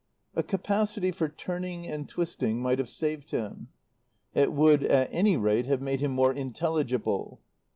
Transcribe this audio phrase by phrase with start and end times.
[0.33, 3.67] A capacity for turning and twisting might have saved him.
[4.33, 7.39] It would at any rate have made him more intelligible.